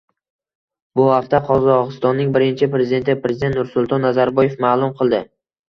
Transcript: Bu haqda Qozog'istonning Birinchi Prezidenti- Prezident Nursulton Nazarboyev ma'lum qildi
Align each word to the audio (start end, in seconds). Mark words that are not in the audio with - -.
Bu 0.99 1.05
haqda 1.15 1.39
Qozog'istonning 1.49 2.33
Birinchi 2.39 2.71
Prezidenti- 2.77 3.17
Prezident 3.29 3.61
Nursulton 3.63 4.07
Nazarboyev 4.09 4.59
ma'lum 4.69 5.01
qildi 5.01 5.25